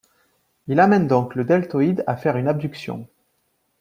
[0.65, 3.07] Il amène donc le deltoïde à faire une abduction.